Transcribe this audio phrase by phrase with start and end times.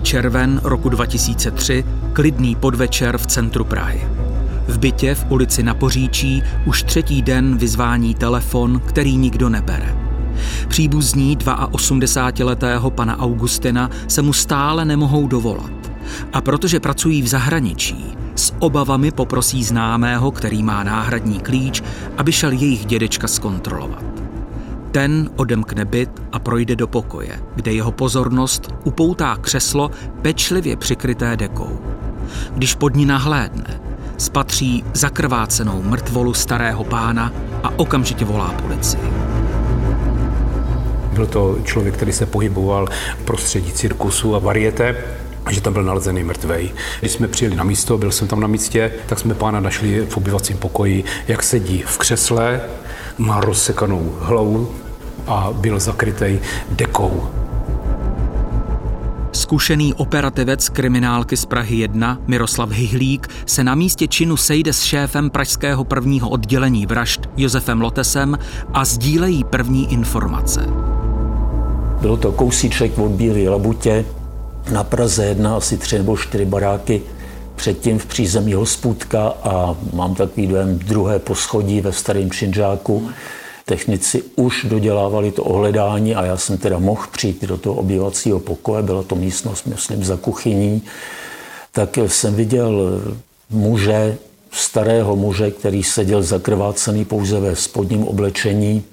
[0.00, 4.08] červen roku 2003, klidný podvečer v centru Prahy.
[4.68, 9.96] V bytě v ulici na Poříčí už třetí den vyzvání telefon, který nikdo nebere.
[10.68, 15.92] Příbuzní 82-letého pana Augustina se mu stále nemohou dovolat.
[16.32, 18.04] A protože pracují v zahraničí,
[18.34, 21.82] s obavami poprosí známého, který má náhradní klíč,
[22.16, 24.09] aby šel jejich dědečka zkontrolovat.
[24.92, 29.90] Ten odemkne byt a projde do pokoje, kde jeho pozornost upoutá křeslo
[30.22, 31.78] pečlivě přikryté dekou.
[32.54, 33.80] Když pod ní nahlédne,
[34.16, 39.12] spatří zakrvácenou mrtvolu starého pána a okamžitě volá policii.
[41.12, 42.86] Byl to člověk, který se pohyboval
[43.18, 44.38] v prostředí cirkusu a
[45.50, 46.70] varieté že tam byl nalezený mrtvej.
[47.00, 50.16] Když jsme přijeli na místo, byl jsem tam na místě, tak jsme pána našli v
[50.16, 52.60] obyvacím pokoji, jak sedí v křesle,
[53.18, 54.68] má rozsekanou hlavu
[55.26, 56.38] a byl zakrytý
[56.70, 57.28] dekou.
[59.32, 65.30] Zkušený operativec kriminálky z Prahy 1 Miroslav Hyhlík se na místě činu sejde s šéfem
[65.30, 68.38] pražského prvního oddělení vražd Josefem Lotesem
[68.72, 70.66] a sdílejí první informace.
[72.00, 74.04] Bylo to kousíček od Bílé labutě,
[74.72, 77.02] na Praze 1 asi tři nebo čtyři baráky
[77.56, 83.10] předtím v přízemí hospůdka a mám takový dojem druhé poschodí ve starém činžáku.
[83.64, 88.82] Technici už dodělávali to ohledání a já jsem teda mohl přijít do toho obývacího pokoje,
[88.82, 90.82] byla to místnost, myslím, za kuchyní,
[91.72, 93.00] tak jsem viděl
[93.50, 94.18] muže,
[94.50, 98.84] starého muže, který seděl zakrvácený pouze ve spodním oblečení,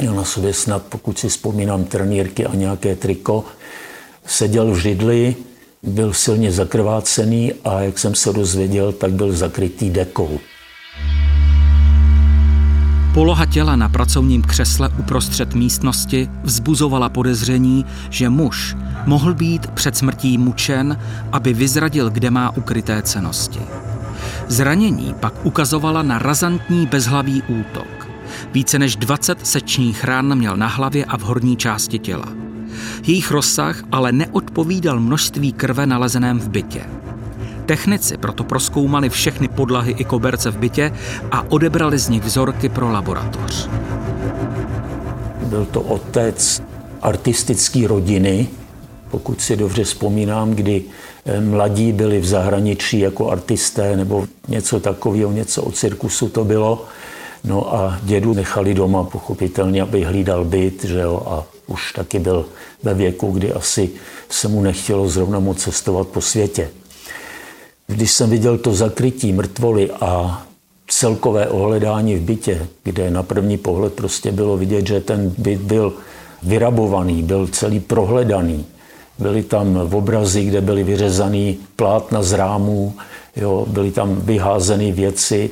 [0.00, 3.44] měl na sobě snad, pokud si vzpomínám, trenýrky a nějaké triko,
[4.26, 5.36] seděl v židli,
[5.82, 10.40] byl silně zakrvácený a jak jsem se dozvěděl, tak byl zakrytý dekou.
[13.14, 18.76] Poloha těla na pracovním křesle uprostřed místnosti vzbuzovala podezření, že muž
[19.06, 20.98] mohl být před smrtí mučen,
[21.32, 23.60] aby vyzradil, kde má ukryté cenosti.
[24.48, 28.08] Zranění pak ukazovala na razantní bezhlavý útok.
[28.52, 32.43] Více než 20 sečních ran měl na hlavě a v horní části těla.
[33.06, 36.82] Jejich rozsah ale neodpovídal množství krve nalezeném v bytě.
[37.66, 40.92] Technici proto proskoumali všechny podlahy i koberce v bytě
[41.30, 43.68] a odebrali z nich vzorky pro laboratoř.
[45.42, 46.62] Byl to otec
[47.02, 48.48] artistické rodiny,
[49.10, 50.82] pokud si dobře vzpomínám, kdy
[51.24, 56.84] eh, mladí byli v zahraničí jako artisté nebo něco takového, něco o cirkusu to bylo.
[57.44, 62.46] No a dědu nechali doma pochopitelně, aby hlídal byt, že jo, a už taky byl
[62.82, 63.90] ve věku, kdy asi
[64.30, 66.70] se mu nechtělo zrovna moc cestovat po světě.
[67.86, 70.42] Když jsem viděl to zakrytí mrtvoly a
[70.88, 75.92] celkové ohledání v bytě, kde na první pohled prostě bylo vidět, že ten byt byl
[76.42, 78.66] vyrabovaný, byl celý prohledaný.
[79.18, 82.94] Byly tam obrazy, kde byly vyřezaný plátna z rámů,
[83.36, 85.50] jo, byly tam vyházeny věci,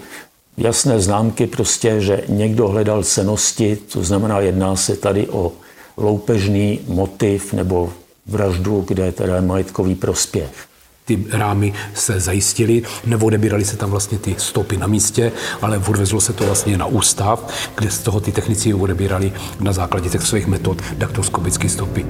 [0.56, 5.52] jasné známky prostě, že někdo hledal cenosti, to znamená, jedná se tady o
[5.96, 7.92] loupežný motiv nebo
[8.26, 10.68] vraždu, kde je teda majetkový prospěch.
[11.04, 15.32] Ty rámy se zajistily, neodebírali se tam vlastně ty stopy na místě,
[15.62, 20.10] ale odvezlo se to vlastně na ústav, kde z toho ty technici odebírali na základě
[20.10, 22.06] těch svých metod daktoskopické stopy.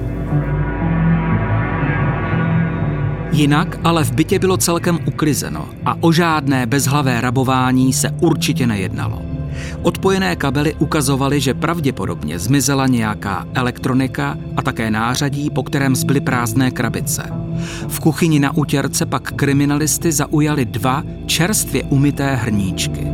[3.31, 9.32] Jinak ale v bytě bylo celkem uklizeno a o žádné bezhlavé rabování se určitě nejednalo.
[9.81, 16.71] Odpojené kabely ukazovaly, že pravděpodobně zmizela nějaká elektronika a také nářadí, po kterém zbyly prázdné
[16.71, 17.23] krabice.
[17.87, 23.07] V kuchyni na utěrce pak kriminalisty zaujali dva čerstvě umyté hrníčky.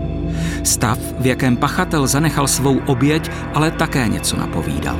[0.63, 4.97] Stav, v jakém pachatel zanechal svou oběť, ale také něco napovídal.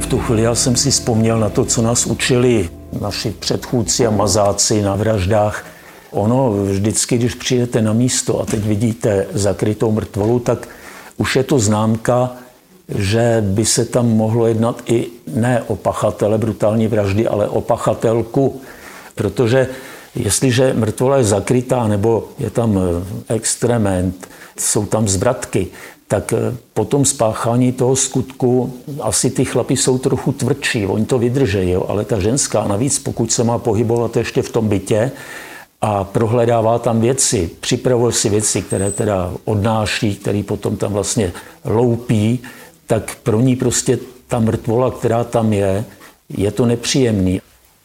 [0.00, 2.68] V tu chvíli já jsem si vzpomněl na to, co nás učili
[3.00, 5.64] naši předchůdci a mazáci na vraždách,
[6.12, 10.68] Ono vždycky, když přijdete na místo a teď vidíte zakrytou mrtvolu, tak
[11.16, 12.30] už je to známka,
[12.88, 18.60] že by se tam mohlo jednat i ne o pachatele brutální vraždy, ale o pachatelku.
[19.14, 19.68] Protože
[20.14, 22.78] jestliže mrtvola je zakrytá nebo je tam
[23.28, 25.66] extrement, jsou tam zvratky,
[26.08, 26.34] tak
[26.74, 32.04] po tom spáchání toho skutku asi ty chlapy jsou trochu tvrdší, oni to vydržejí, ale
[32.04, 35.10] ta ženská navíc, pokud se má pohybovat ještě v tom bytě,
[35.84, 41.32] a prohledává tam věci, připravuje si věci, které teda odnáší, který potom tam vlastně
[41.64, 42.42] loupí,
[42.86, 43.98] tak pro ní prostě
[44.28, 45.84] ta mrtvola, která tam je,
[46.28, 47.40] je to nepříjemný.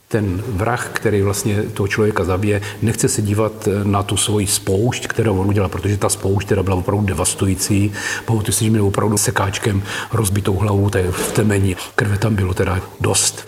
[0.08, 5.40] Ten vrah, který vlastně toho člověka zabije, nechce se dívat na tu svoji spoušť, kterou
[5.40, 7.92] on udělal, protože ta spoušť teda byla opravdu devastující.
[8.26, 9.84] Pamatuju si, že měl opravdu sekáčkem
[10.14, 11.76] rozbitou hlavu, to je v temení.
[11.96, 13.48] Krve tam bylo teda dost.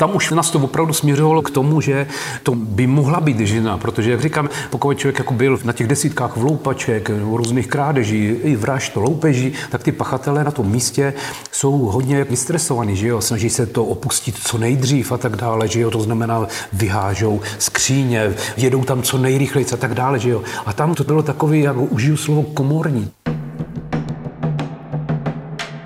[0.00, 2.06] Tam už nás to opravdu směřovalo k tomu, že
[2.42, 6.36] to by mohla být žena, protože, jak říkám, pokud člověk jako byl na těch desítkách
[6.36, 11.14] vloupaček, různých krádeží, i vražd, loupeží, tak ty pachatelé na tom místě
[11.52, 15.80] jsou hodně vystresovaní, že jo, snaží se to opustit co nejdřív a tak dále, že
[15.80, 20.42] jo, to znamená vyhážou skříně, jedou tam co nejrychleji a tak dále, že jo.
[20.66, 23.10] A tam to bylo takový, jako užiju slovo komorní.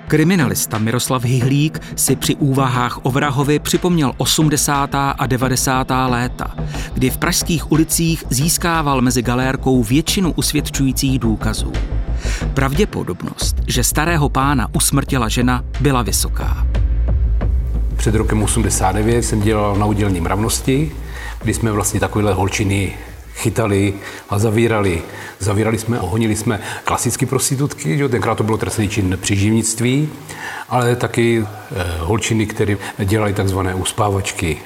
[0.07, 4.95] Kriminalista Miroslav Hyhlík si při úvahách o Vrahovi připomněl 80.
[4.95, 5.87] a 90.
[6.07, 6.55] léta,
[6.93, 11.73] kdy v pražských ulicích získával mezi galérkou většinu usvědčujících důkazů.
[12.53, 16.67] Pravděpodobnost, že starého pána usmrtila žena, byla vysoká.
[17.95, 20.91] Před rokem 89 jsem dělal na udělení mravnosti,
[21.43, 22.93] kdy jsme vlastně takovéhle holčiny
[23.35, 23.93] chytali
[24.29, 25.01] a zavírali.
[25.39, 28.09] Zavírali jsme a honili jsme klasické prostitutky, že?
[28.09, 30.09] tenkrát to bylo trestný čin přeživnictví,
[30.69, 34.57] ale taky eh, holčiny, které dělali takzvané uspávačky.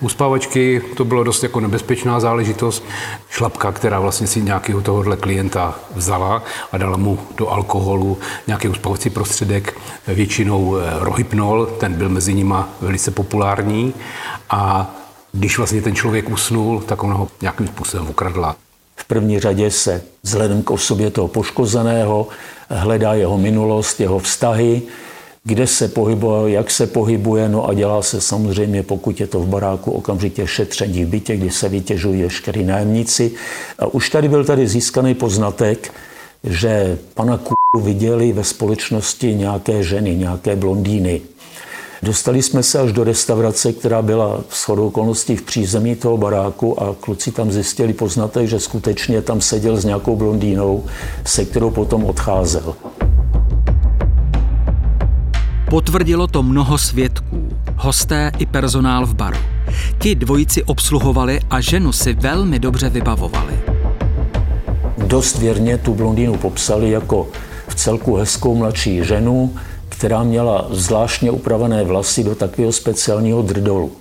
[0.00, 2.84] Uspávačky to bylo dost jako nebezpečná záležitost.
[3.30, 6.42] Šlapka, která vlastně si nějakého tohohle klienta vzala
[6.72, 12.68] a dala mu do alkoholu nějaký uspávací prostředek, většinou eh, rohypnol, ten byl mezi nima
[12.80, 13.94] velice populární
[14.50, 14.94] a
[15.38, 18.56] když vlastně ten člověk usnul, tak ona ho nějakým způsobem ukradla.
[18.96, 22.28] V první řadě se vzhledem k osobě toho poškozeného
[22.68, 24.82] hledá jeho minulost, jeho vztahy,
[25.44, 29.48] kde se pohybuje, jak se pohybuje, no a dělá se samozřejmě, pokud je to v
[29.48, 33.32] baráku, okamžitě šetření v bytě, kdy se vytěžují veškerý nájemníci.
[33.78, 35.92] A už tady byl tady získaný poznatek,
[36.44, 37.48] že pana K
[37.80, 41.20] viděli ve společnosti nějaké ženy, nějaké blondýny.
[42.02, 46.82] Dostali jsme se až do restaurace, která byla v shodou okolností v přízemí toho baráku
[46.82, 50.84] a kluci tam zjistili poznatek, že skutečně tam seděl s nějakou blondýnou,
[51.24, 52.74] se kterou potom odcházel.
[55.70, 59.38] Potvrdilo to mnoho svědků, hosté i personál v baru.
[59.98, 63.58] Ti dvojici obsluhovali a ženu si velmi dobře vybavovali.
[64.98, 67.28] Dost věrně tu blondýnu popsali jako
[67.68, 69.54] v celku hezkou mladší ženu,
[69.88, 73.92] která měla zvláštně upravené vlasy do takového speciálního drdolu.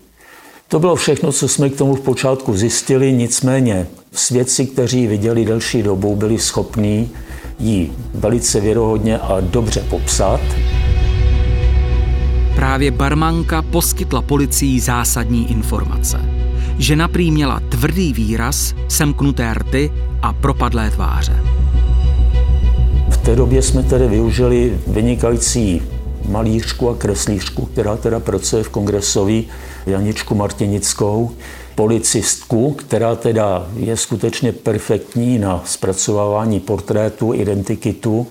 [0.68, 5.84] To bylo všechno, co jsme k tomu v počátku zjistili, nicméně svědci, kteří viděli delší
[5.84, 7.10] dobu, byli schopní
[7.60, 10.42] ji velice věrohodně a dobře popsat.
[12.56, 16.18] Právě barmanka poskytla policii zásadní informace.
[16.78, 19.92] Žena prý měla tvrdý výraz, semknuté rty
[20.22, 21.58] a propadlé tváře
[23.28, 25.82] té době jsme tedy využili vynikající
[26.30, 29.48] malířku a kreslířku, která teda pracuje v kongresoví,
[29.86, 31.32] Janičku Martinickou,
[31.76, 38.28] policistku, která teda je skutečně perfektní na zpracovávání portrétu, identikitu.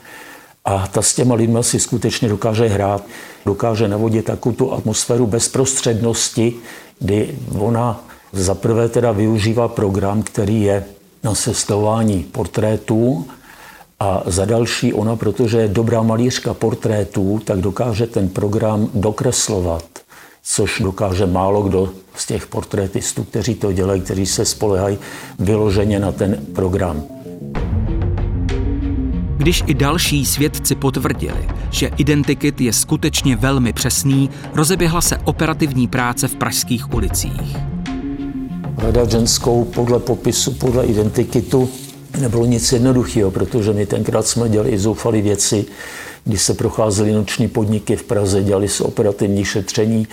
[0.64, 3.04] A ta s těma lidma si skutečně dokáže hrát,
[3.46, 6.54] dokáže navodit takovou tu atmosféru bezprostřednosti,
[6.98, 10.84] kdy ona zaprvé teda využívá program, který je
[11.25, 13.26] na sestavování portrétů
[14.00, 19.84] a za další ona, protože je dobrá malířka portrétů, tak dokáže ten program dokreslovat,
[20.43, 24.98] což dokáže málo kdo z těch portrétistů, kteří to dělají, kteří se spolehají
[25.38, 27.03] vyloženě na ten program.
[29.36, 36.29] Když i další svědci potvrdili, že identikit je skutečně velmi přesný, rozeběhla se operativní práce
[36.29, 37.56] v pražských ulicích.
[38.79, 41.69] Hledat ženskou podle popisu, podle identikitu
[42.20, 45.65] nebylo nic jednoduchého, protože my tenkrát jsme dělali i zoufalé věci,
[46.25, 50.06] když se procházely noční podniky v Praze, dělali se operativní šetření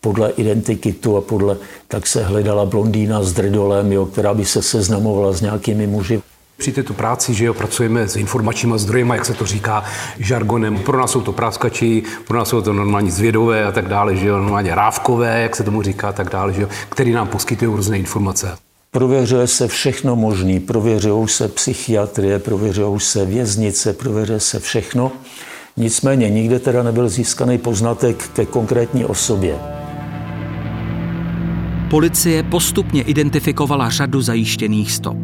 [0.00, 1.56] podle identikitu a podle,
[1.88, 6.22] tak se hledala blondýna s drdolem, jo, která by se seznamovala s nějakými muži.
[6.56, 9.84] Při této práci, že jo, pracujeme s informačníma zdrojema, jak se to říká,
[10.18, 10.78] žargonem.
[10.78, 14.26] Pro nás jsou to práskači, pro nás jsou to normální zvědové a tak dále, že
[14.26, 17.70] jo, normálně rávkové, jak se tomu říká, a tak dále, že jo, který nám poskytují
[17.76, 18.56] různé informace.
[18.94, 20.60] Prověřuje se všechno možné.
[20.60, 25.12] Prověřují se psychiatrie, prověřují se věznice, prověřuje se všechno.
[25.76, 29.58] Nicméně nikde teda nebyl získaný poznatek ke konkrétní osobě.
[31.90, 35.18] Policie postupně identifikovala řadu zajištěných stop.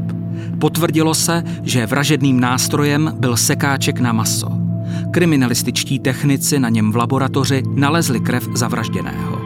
[0.60, 4.48] Potvrdilo se, že vražedným nástrojem byl sekáček na maso.
[5.10, 9.39] Kriminalističtí technici na něm v laboratoři nalezli krev zavražděného.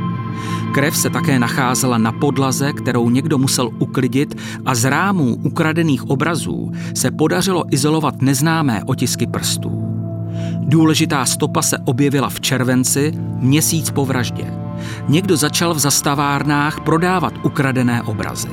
[0.74, 4.34] Krev se také nacházela na podlaze, kterou někdo musel uklidit
[4.66, 9.70] a z rámů ukradených obrazů se podařilo izolovat neznámé otisky prstů.
[10.58, 14.44] Důležitá stopa se objevila v červenci, měsíc po vraždě.
[15.08, 18.50] Někdo začal v zastavárnách prodávat ukradené obrazy.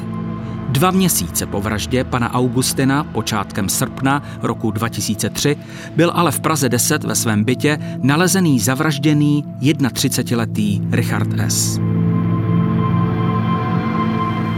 [0.70, 5.58] Dva měsíce po vraždě pana Augustina počátkem srpna roku 2003
[5.96, 11.91] byl ale v Praze 10 ve svém bytě nalezený zavražděný 31-letý Richard S.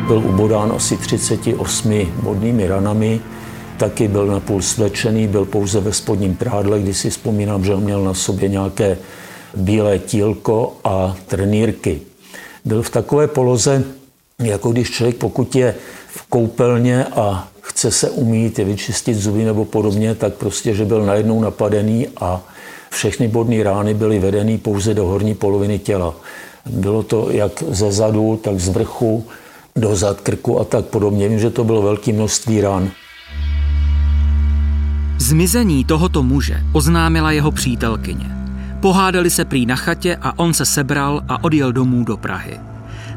[0.08, 3.22] Byl ubodán asi 38 bodnými ranami,
[3.78, 8.14] taky byl napůl svlečený, byl pouze ve spodním prádle, kdy si vzpomínám, že měl na
[8.14, 8.98] sobě nějaké
[9.56, 12.02] bílé tílko a trenýrky.
[12.66, 13.84] Byl v takové poloze,
[14.40, 15.76] jako když člověk, pokud je
[16.08, 21.06] v koupelně a chce se umít, je vyčistit zuby nebo podobně, tak prostě, že byl
[21.06, 22.42] najednou napadený a
[22.90, 26.16] všechny bodné rány byly vedeny pouze do horní poloviny těla.
[26.66, 29.26] Bylo to jak ze zadu, tak z vrchu,
[29.76, 31.30] do zad krku a tak podobně.
[31.30, 32.92] Vím, že to bylo velké množství rán.
[35.18, 38.26] Zmizení tohoto muže oznámila jeho přítelkyně.
[38.80, 42.60] Pohádali se prý na chatě a on se sebral a odjel domů do Prahy.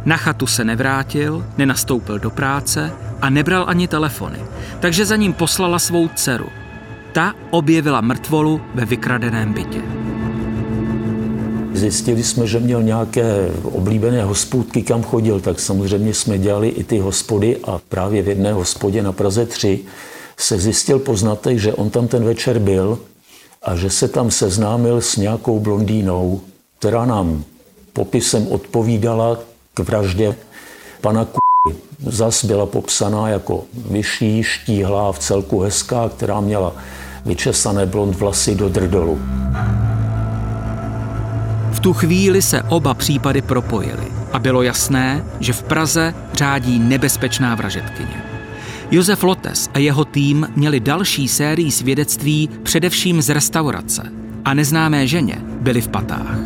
[0.04, 4.38] Na chatu se nevrátil, nenastoupil do práce a nebral ani telefony,
[4.80, 6.46] takže za ním poslala svou dceru.
[7.12, 9.82] Ta objevila mrtvolu ve vykradeném bytě.
[11.76, 16.98] Zjistili jsme, že měl nějaké oblíbené hospůdky, kam chodil, tak samozřejmě jsme dělali i ty
[16.98, 19.84] hospody a právě v jedné hospodě na Praze 3
[20.36, 22.98] se zjistil poznatek, že on tam ten večer byl
[23.62, 26.40] a že se tam seznámil s nějakou blondýnou,
[26.78, 27.44] která nám
[27.92, 29.38] popisem odpovídala
[29.74, 30.36] k vraždě
[31.00, 31.36] pana K.
[32.06, 36.72] Zas byla popsaná jako vyšší, štíhlá, v celku hezká, která měla
[37.24, 39.18] vyčesané blond vlasy do drdolu.
[41.86, 48.22] Tu chvíli se oba případy propojily a bylo jasné, že v Praze řádí nebezpečná vražetkyně.
[48.90, 54.02] Josef Lotes a jeho tým měli další sérii svědectví především z restaurace
[54.44, 56.38] a neznámé ženě byli v patách.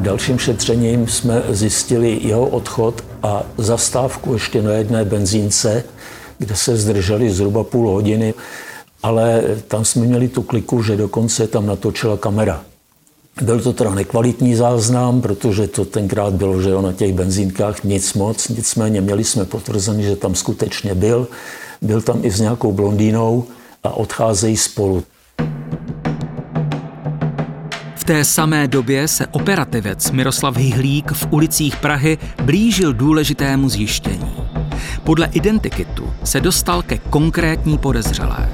[0.00, 5.84] Dalším šetřením jsme zjistili jeho odchod a zastávku ještě na jedné benzínce,
[6.38, 8.34] kde se zdrželi zhruba půl hodiny,
[9.02, 12.69] ale tam jsme měli tu kliku, že dokonce tam natočila kamera.
[13.40, 18.14] Byl to teda nekvalitní záznam, protože to tenkrát bylo, že jo, na těch benzínkách nic
[18.14, 21.28] moc, nicméně měli jsme potvrzený, že tam skutečně byl.
[21.82, 23.44] Byl tam i s nějakou blondýnou
[23.84, 25.02] a odcházejí spolu.
[27.96, 34.34] V té samé době se operativec Miroslav Hyhlík v ulicích Prahy blížil důležitému zjištění.
[35.04, 38.50] Podle identikitu se dostal ke konkrétní podezřelé.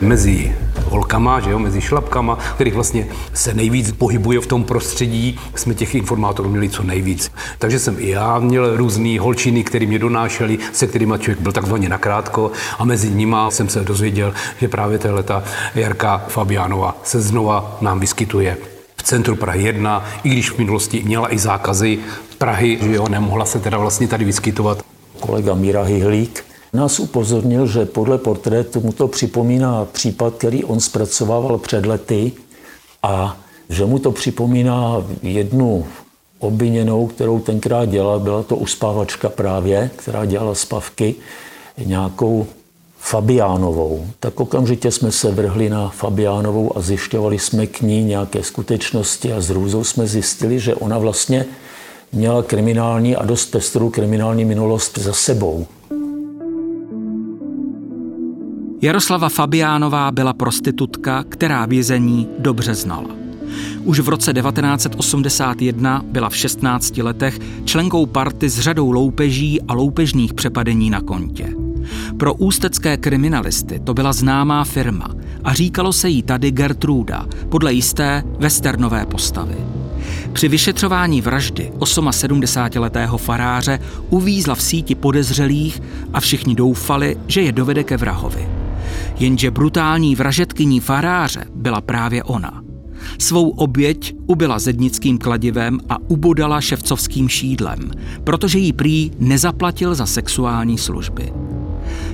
[0.00, 0.56] Mezi
[0.92, 5.94] holkama, že jo, mezi šlapkama, kterých vlastně se nejvíc pohybuje v tom prostředí, jsme těch
[5.94, 7.32] informátorů měli co nejvíc.
[7.58, 11.88] Takže jsem i já měl různý holčiny, které mě donášely, se kterými člověk byl takzvaně
[11.88, 15.42] nakrátko a mezi nima jsem se dozvěděl, že právě tato
[15.74, 18.56] Jarka Fabiánova se znova nám vyskytuje
[18.96, 21.98] v centru Prahy 1, i když v minulosti měla i zákazy
[22.38, 24.82] Prahy, že jo, nemohla se teda vlastně tady vyskytovat.
[25.20, 31.58] Kolega Míra Hyhlík nás upozornil, že podle portrétu mu to připomíná případ, který on zpracovával
[31.58, 32.32] před lety
[33.02, 33.36] a
[33.68, 35.86] že mu to připomíná jednu
[36.38, 41.14] obviněnou, kterou tenkrát dělala, byla to uspávačka právě, která dělala spavky,
[41.84, 42.46] nějakou
[42.98, 44.06] Fabiánovou.
[44.20, 49.40] Tak okamžitě jsme se vrhli na Fabiánovou a zjišťovali jsme k ní nějaké skutečnosti a
[49.40, 51.44] z růzou jsme zjistili, že ona vlastně
[52.12, 55.66] měla kriminální a dost pestrou kriminální minulost za sebou.
[58.82, 63.10] Jaroslava Fabiánová byla prostitutka, která vězení dobře znala.
[63.84, 70.34] Už v roce 1981 byla v 16 letech členkou party s řadou loupeží a loupežných
[70.34, 71.54] přepadení na kontě.
[72.16, 75.08] Pro ústecké kriminalisty to byla známá firma
[75.44, 79.56] a říkalo se jí tady Gertruda, podle jisté westernové postavy.
[80.32, 83.78] Při vyšetřování vraždy 78-letého faráře
[84.10, 88.61] uvízla v síti podezřelých a všichni doufali, že je dovede ke vrahovi.
[89.22, 92.62] Jenže brutální vražetkyní faráře byla právě ona.
[93.18, 97.90] Svou oběť ubila zednickým kladivem a ubodala ševcovským šídlem,
[98.24, 101.32] protože jí prý nezaplatil za sexuální služby.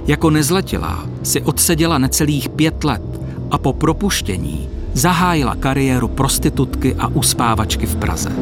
[0.07, 7.87] Jako nezletilá si odseděla necelých pět let a po propuštění zahájila kariéru prostitutky a uspávačky
[7.87, 8.33] v Praze.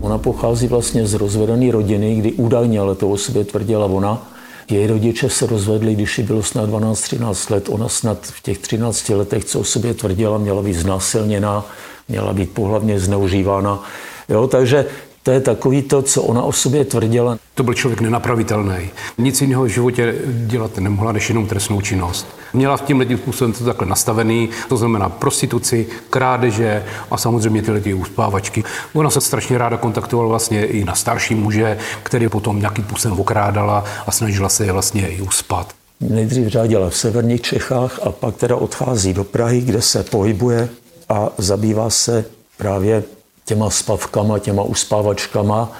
[0.00, 4.22] Ona pochází vlastně z rozvedené rodiny, kdy údajně, ale to o sobě tvrdila ona,
[4.72, 7.68] její rodiče se rozvedli, když jí bylo snad 12-13 let.
[7.68, 11.66] Ona snad v těch 13 letech, co o sobě tvrdila, měla být znásilněná,
[12.08, 13.84] měla být pohlavně zneužívána.
[14.28, 14.86] Jo, takže
[15.22, 17.38] to je takový to, co ona o sobě tvrdila.
[17.54, 18.90] To byl člověk nenapravitelný.
[19.18, 22.26] Nic jiného v životě dělat nemohla, než jenom trestnou činnost.
[22.52, 28.64] Měla v tímhle způsobem to takhle nastavený, to znamená prostituci, krádeže a samozřejmě ty uspávačky.
[28.92, 33.84] Ona se strašně ráda kontaktovala vlastně i na starší muže, který potom nějakým způsobem okrádala
[34.06, 35.72] a snažila se je vlastně i uspat.
[36.00, 40.68] Nejdřív řádila v severních Čechách a pak teda odchází do Prahy, kde se pohybuje
[41.08, 42.24] a zabývá se
[42.56, 43.02] právě
[43.50, 45.72] těma spavkama, těma uspávačkama.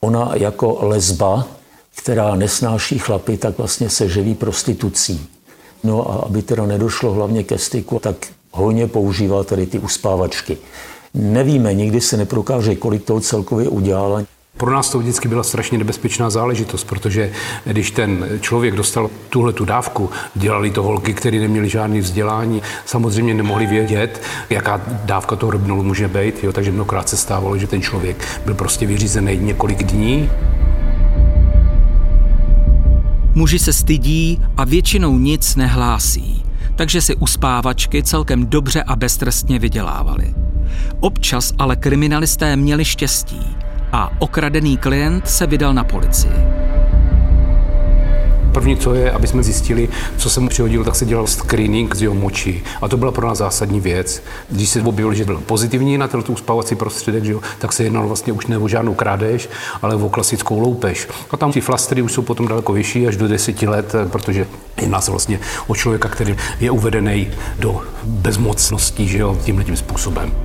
[0.00, 1.46] Ona jako lesba,
[1.96, 5.26] která nesnáší chlapy, tak vlastně se živí prostitucí.
[5.84, 8.16] No a aby teda nedošlo hlavně ke styku, tak
[8.52, 10.58] hojně používá tady ty uspávačky.
[11.14, 14.22] Nevíme, nikdy se neprokáže, kolik toho celkově udělala.
[14.56, 17.32] Pro nás to vždycky byla strašně nebezpečná záležitost, protože
[17.64, 23.34] když ten člověk dostal tuhle tu dávku, dělali to holky, které neměly žádné vzdělání, samozřejmě
[23.34, 27.82] nemohli vědět, jaká dávka toho rybnolu může být, jo, takže mnohokrát se stávalo, že ten
[27.82, 30.30] člověk byl prostě vyřízený několik dní.
[33.34, 36.44] Muži se stydí a většinou nic nehlásí,
[36.76, 40.34] takže si uspávačky celkem dobře a beztrestně vydělávali.
[41.00, 43.56] Občas ale kriminalisté měli štěstí
[43.94, 46.32] a okradený klient se vydal na policii.
[48.52, 52.02] První, co je, aby jsme zjistili, co se mu přihodilo, tak se dělal screening z
[52.02, 52.62] jeho moči.
[52.82, 54.22] A to byla pro nás zásadní věc.
[54.50, 58.06] Když se objevilo, že byl pozitivní na tento uspávací prostředek, že jo, tak se jednalo
[58.06, 59.48] vlastně už ne o žádnou krádež,
[59.82, 61.08] ale o klasickou loupež.
[61.30, 64.46] A tam ty flastry už jsou potom daleko vyšší, až do deseti let, protože
[64.80, 70.43] jedná se vlastně o člověka, který je uvedený do bezmocností, že jo, tímhle tím způsobem.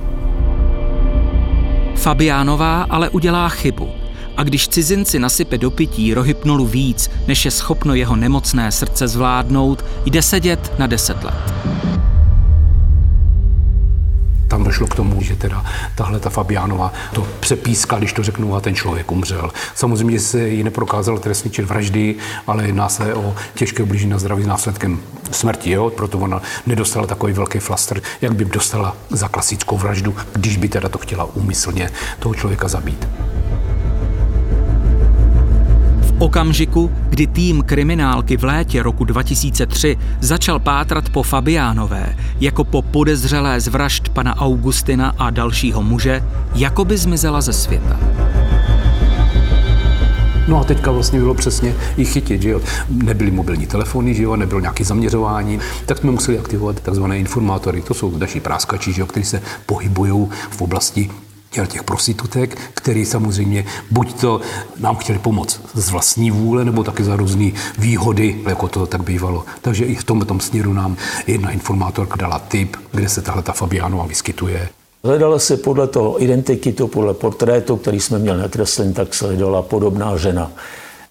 [2.00, 3.88] Fabiánová ale udělá chybu.
[4.36, 9.84] A když cizinci nasype do pití rohypnolu víc, než je schopno jeho nemocné srdce zvládnout,
[10.04, 11.54] jde sedět na deset let
[14.50, 15.64] tam došlo k tomu, že teda
[15.94, 19.50] tahle ta Fabiánova to přepískala, když to řeknu, a ten člověk umřel.
[19.74, 22.14] Samozřejmě se jí neprokázal trestný čin vraždy,
[22.46, 25.90] ale jedná se o těžké ublížení na zdraví s následkem smrti, jo?
[25.90, 30.88] proto ona nedostala takový velký flaster, jak by dostala za klasickou vraždu, když by teda
[30.88, 33.29] to chtěla úmyslně toho člověka zabít
[36.20, 43.60] okamžiku, kdy tým kriminálky v létě roku 2003 začal pátrat po Fabiánové jako po podezřelé
[43.60, 46.22] z vražd pana Augustina a dalšího muže,
[46.54, 48.00] jako by zmizela ze světa.
[50.48, 52.60] No a teďka vlastně bylo přesně i chytit, že jo.
[52.88, 57.82] Nebyly mobilní telefony, že jo, nebylo nějaké zaměřování, tak jsme museli aktivovat takzvané informátory.
[57.82, 61.10] To jsou naši práskači, že jo, kteří se pohybují v oblasti
[61.50, 64.40] těch prostitutek, který samozřejmě buď to
[64.78, 69.44] nám chtěli pomoct z vlastní vůle, nebo taky za různé výhody, jako to tak bývalo.
[69.60, 74.06] Takže i v tomto směru nám jedna informátorka dala tip, kde se tahle ta Fabiánova
[74.06, 74.68] vyskytuje.
[75.04, 80.16] Hledala se podle toho identikitu, podle portrétu, který jsme měli nakreslen, tak se hledala podobná
[80.16, 80.52] žena.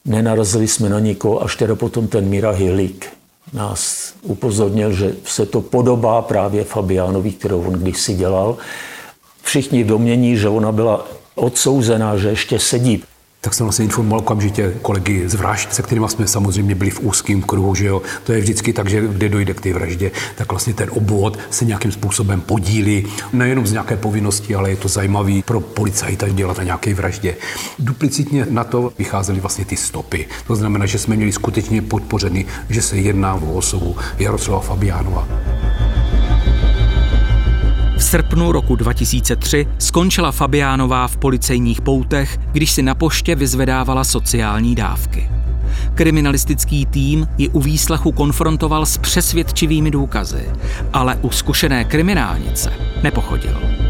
[0.06, 3.06] Nenarazili jsme na nikoho, až teda potom ten Mira Hilík
[3.54, 8.58] nás upozornil, že se to podobá právě Fabiánovi, kterou on kdysi dělal
[9.44, 13.04] všichni domění, že ona byla odsouzená, že ještě sedí.
[13.42, 17.42] Tak jsem vlastně informoval okamžitě kolegy z vražd, se kterými jsme samozřejmě byli v úzkém
[17.42, 18.02] kruhu, že jo.
[18.24, 21.66] To je vždycky tak, že kde dojde k té vraždě, tak vlastně ten obvod se
[21.66, 26.64] nějakým způsobem podílí, nejenom z nějaké povinnosti, ale je to zajímavý pro policajta dělat na
[26.64, 27.36] nějaké vraždě.
[27.80, 30.28] Duplicitně na to vycházely vlastně ty stopy.
[30.48, 35.28] To znamená, že jsme měli skutečně podpořeny, že se jedná o osobu Jaroslava Fabiánova.
[38.10, 45.30] Srpnu roku 2003 skončila Fabiánová v policejních poutech, když si na poště vyzvedávala sociální dávky.
[45.96, 50.50] Kriminalistický tým ji u výslechu konfrontoval s přesvědčivými důkazy,
[50.94, 53.89] ale u zkušené kriminálnice nepochodil.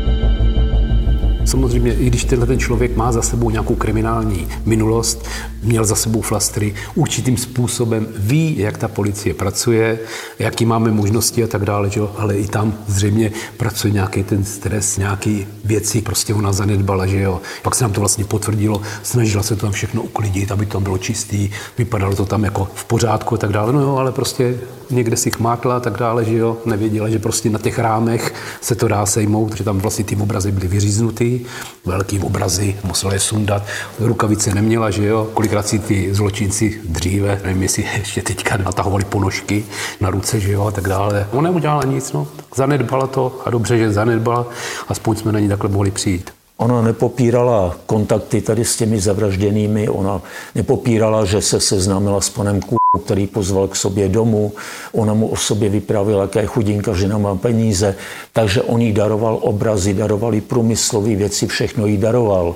[1.49, 5.27] Samozřejmě, i když tenhle ten člověk má za sebou nějakou kriminální minulost,
[5.63, 9.99] měl za sebou flastry, určitým způsobem ví, jak ta policie pracuje,
[10.39, 12.01] jaký máme možnosti a tak dále, že?
[12.17, 17.41] ale i tam zřejmě pracuje nějaký ten stres, nějaký věci, prostě ona zanedbala, že jo.
[17.62, 20.83] Pak se nám to vlastně potvrdilo, snažila se to tam všechno uklidit, aby to tam
[20.83, 24.57] bylo čistý, vypadalo to tam jako v pořádku a tak dále, no jo, ale prostě
[24.89, 28.75] někde si chmátla a tak dále, že jo, nevěděla, že prostě na těch rámech se
[28.75, 31.39] to dá sejmout, že tam vlastně ty obrazy byly vyříznutý,
[31.86, 33.63] velký obrazy, musela je sundat,
[33.99, 39.65] rukavice neměla, že jo, kolikrát si ty zločinci dříve, nevím, jestli ještě teďka natahovali ponožky
[40.02, 41.28] na ruce, že jo, a tak dále.
[41.32, 44.47] Ona neudělala nic, no, zanedbala to a dobře, že zanedbala,
[44.88, 46.38] aspoň jsme na ní takhle mohli přijít.
[46.60, 50.22] Ona nepopírala kontakty tady s těmi zavražděnými, ona
[50.56, 54.52] nepopírala, že se seznámila s panem Ků, který pozval k sobě domů.
[54.91, 57.95] Ona mu o sobě vyprávěla, jaká je chudinka, že nemá peníze.
[58.34, 62.56] Takže on jí daroval obrazy, daroval jí průmyslové věci, všechno jí daroval.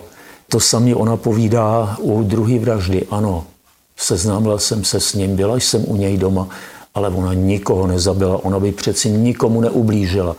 [0.50, 3.06] To samé ona povídá u druhé vraždy.
[3.12, 3.46] Ano,
[3.98, 6.48] seznámila jsem se s ním, byla jsem u něj doma,
[6.96, 10.36] ale ona nikoho nezabila, ona by přeci nikomu neublížila.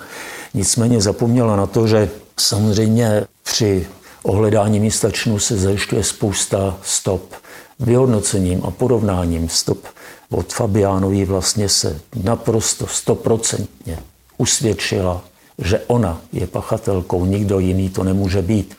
[0.55, 3.87] Nicméně zapomněla na to, že samozřejmě při
[4.23, 7.35] ohledání místa činu se zajišťuje spousta stop.
[7.81, 9.85] Vyhodnocením a porovnáním stop
[10.31, 13.99] od Fabiánovi vlastně se naprosto stoprocentně
[14.39, 15.25] usvědčila
[15.59, 18.77] že ona je pachatelkou, nikdo jiný to nemůže být.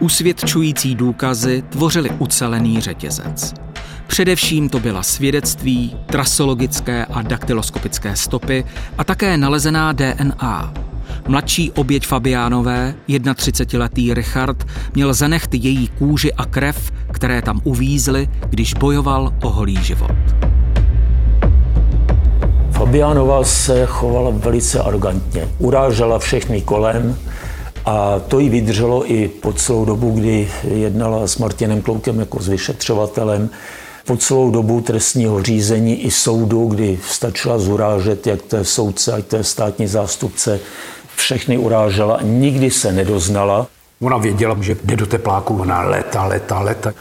[0.00, 3.54] Usvědčující důkazy tvořily ucelený řetězec.
[4.06, 8.64] Především to byla svědectví, trasologické a daktyloskopické stopy
[8.98, 10.74] a také nalezená DNA.
[11.28, 18.74] Mladší oběť Fabiánové, 31-letý Richard, měl zanechty její kůži a krev, které tam uvízly, když
[18.74, 20.10] bojoval o holý život.
[22.70, 25.48] Fabiánová se chovala velice arrogantně.
[25.58, 27.16] Urážela všechny kolem
[27.84, 32.48] a to jí vydrželo i po celou dobu, kdy jednala s Martinem Kloukem jako s
[32.48, 33.50] vyšetřovatelem.
[34.04, 39.36] Po celou dobu trestního řízení i soudu, kdy stačila zurážet, jak je soudce, ať to
[39.36, 40.60] je státní zástupce,
[41.16, 43.66] všechny urážela, nikdy se nedoznala.
[44.00, 46.94] Ona věděla, že jde do tepláku, ona leta, leta, leta.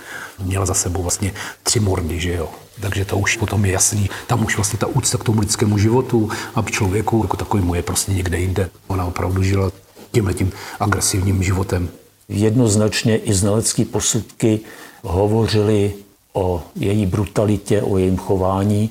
[0.44, 2.50] Měla za sebou vlastně tři mordy, že jo.
[2.82, 4.10] Takže to už potom je jasný.
[4.28, 7.82] Tam už vlastně ta úcta k tomu lidskému životu a k člověku jako takovému je
[7.82, 8.70] prostě někde jinde.
[8.88, 9.72] Ona opravdu žila
[10.12, 11.89] tímhle tím agresivním životem.
[12.30, 14.60] Jednoznačně i znalecké posudky
[15.04, 15.94] hovořili
[16.34, 18.89] o její brutalitě, o jejím chování.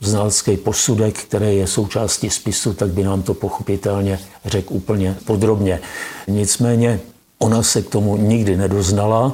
[0.00, 5.80] Znalecký posudek, který je součástí spisu, tak by nám to pochopitelně řekl úplně podrobně.
[6.28, 7.00] Nicméně
[7.38, 9.32] ona se k tomu nikdy nedoznala,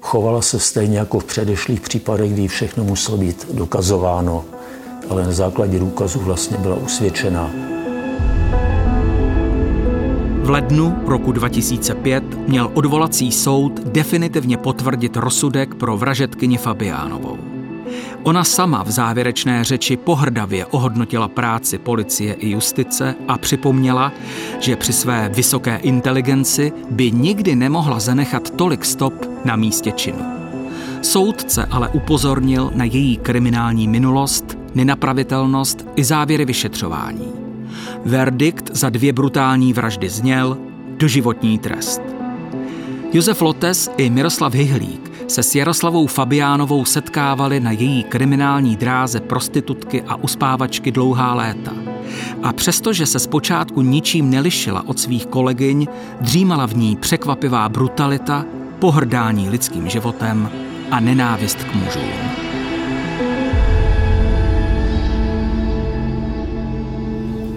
[0.00, 4.44] chovala se stejně jako v předešlých případech, kdy všechno muselo být dokazováno,
[5.10, 7.73] ale na základě důkazů vlastně byla usvědčená.
[10.44, 17.38] V lednu roku 2005 měl odvolací soud definitivně potvrdit rozsudek pro vražetkyni Fabiánovou.
[18.22, 24.12] Ona sama v závěrečné řeči pohrdavě ohodnotila práci policie i justice a připomněla,
[24.60, 30.24] že při své vysoké inteligenci by nikdy nemohla zanechat tolik stop na místě činu.
[31.02, 37.43] Soudce ale upozornil na její kriminální minulost, nenapravitelnost i závěry vyšetřování.
[38.04, 40.58] Verdikt za dvě brutální vraždy zněl
[40.96, 42.02] doživotní trest.
[43.12, 50.02] Josef Lotes i Miroslav Hyhlík se s Jaroslavou Fabiánovou setkávali na její kriminální dráze prostitutky
[50.02, 51.72] a uspávačky dlouhá léta.
[52.42, 55.86] A přestože se zpočátku ničím nelišila od svých kolegyň,
[56.20, 58.44] dřímala v ní překvapivá brutalita,
[58.78, 60.50] pohrdání lidským životem
[60.90, 62.43] a nenávist k mužům.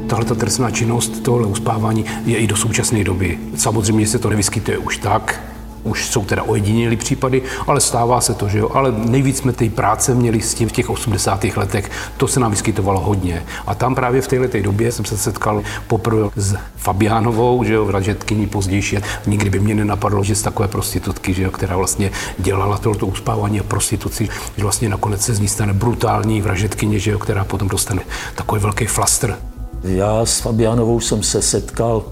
[0.07, 3.39] Tahle ta trestná činnost, tohle uspávání je i do současné doby.
[3.55, 5.39] Samozřejmě se to nevyskytuje už tak,
[5.83, 8.69] už jsou teda ojedinělý případy, ale stává se to, že jo.
[8.73, 11.43] Ale nejvíc jsme té práce měli s tím v těch 80.
[11.43, 13.43] letech, to se nám vyskytovalo hodně.
[13.67, 18.47] A tam právě v této době jsem se setkal poprvé s Fabiánovou, že jo, vražetkyní
[18.47, 18.97] pozdější.
[19.27, 23.59] Nikdy by mě nenapadlo, že z takové prostitutky, že jo, která vlastně dělala tohoto uspávání
[23.59, 27.67] a prostituci, že vlastně nakonec se z ní stane brutální vražetkyně, že jo, která potom
[27.67, 28.01] dostane
[28.35, 29.37] takový velký flastr.
[29.83, 32.03] Já s Fabiánovou jsem se setkal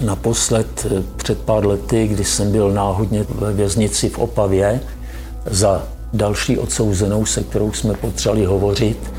[0.00, 4.80] Naposled eh, před pár lety, kdy jsem byl náhodně ve věznici v Opavě
[5.50, 9.12] za další odsouzenou, se kterou jsme potřebovali hovořit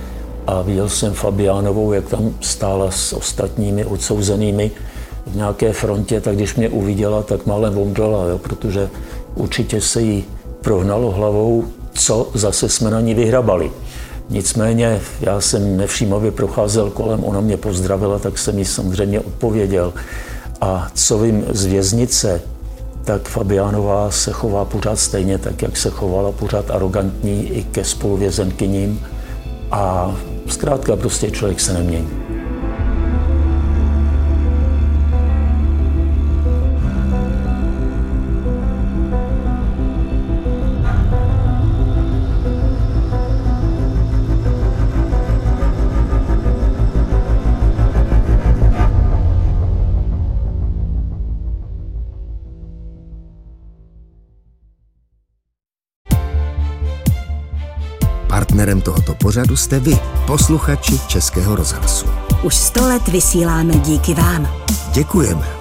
[0.47, 4.71] a viděl jsem Fabiánovou, jak tam stála s ostatními odsouzenými
[5.27, 8.89] v nějaké frontě, tak když mě uviděla, tak málem omdlela, jo, protože
[9.35, 10.25] určitě se jí
[10.61, 13.71] prohnalo hlavou, co zase jsme na ní vyhrabali.
[14.29, 19.93] Nicméně já jsem nevšímavě procházel kolem, ona mě pozdravila, tak jsem jí samozřejmě odpověděl.
[20.61, 22.41] A co vím z věznice,
[23.03, 29.01] tak Fabiánová se chová pořád stejně, tak jak se chovala pořád arrogantní i ke spoluvězenkyním.
[29.71, 30.15] A
[30.47, 32.28] zkrátka prostě člověk se nemění.
[58.79, 62.05] Partnerem tohoto pořadu jste vy, posluchači Českého rozhlasu.
[62.43, 64.47] Už sto let vysíláme díky vám.
[64.93, 65.58] Děkujeme.